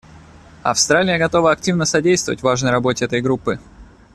[0.63, 3.59] Австралия готова активно содействовать важной работе этой группы.